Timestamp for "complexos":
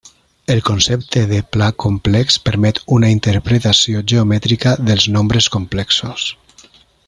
5.59-6.27